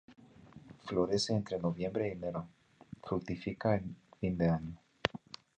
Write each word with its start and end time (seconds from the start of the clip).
Florece 0.83 1.31
entre 1.35 1.59
noviembre 1.59 2.07
y 2.09 2.13
enero, 2.13 2.47
fructifica 3.03 3.75
en 3.75 3.95
fin 4.19 4.35
de 4.35 4.49
año. 4.49 4.75